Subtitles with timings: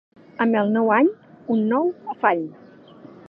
[0.45, 1.11] Amb el nou any,
[1.57, 2.45] un nou afany.